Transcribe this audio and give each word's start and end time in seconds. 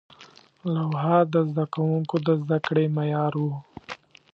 لوحه 0.73 1.19
د 1.33 1.35
زده 1.49 1.65
کوونکو 1.73 2.15
د 2.27 2.29
زده 2.41 2.57
کړې 2.67 2.85
معیار 2.95 3.33
و. 3.43 3.45